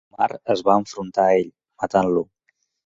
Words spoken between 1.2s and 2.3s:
a ell, matant-lo.